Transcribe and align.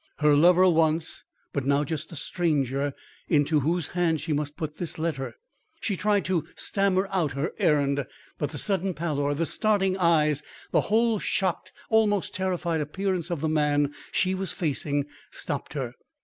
her 0.17 0.35
lover 0.35 0.67
once, 0.67 1.23
but 1.53 1.63
now 1.63 1.83
just 1.83 2.11
a 2.11 2.15
stranger 2.15 2.93
into 3.27 3.59
whose 3.59 3.89
hand 3.89 4.19
she 4.19 4.33
must 4.33 4.57
put 4.57 4.77
this 4.77 4.97
letter. 4.97 5.35
She 5.79 5.95
tried 5.95 6.25
to 6.25 6.43
stammer 6.55 7.07
out 7.11 7.33
her 7.33 7.51
errand; 7.59 8.07
but 8.39 8.49
the 8.49 8.57
sudden 8.57 8.95
pallor, 8.95 9.35
the 9.35 9.45
starting 9.45 9.95
eyes 9.99 10.41
the 10.71 10.81
whole 10.89 11.19
shocked, 11.19 11.71
almost 11.91 12.33
terrified 12.33 12.81
appearance 12.81 13.29
of 13.29 13.41
the 13.41 13.47
man 13.47 13.93
she 14.11 14.33
was 14.33 14.51
facing, 14.53 15.05
stopped 15.29 15.73
her. 15.73 15.93